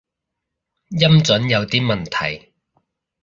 [0.99, 2.53] 音準有啲問題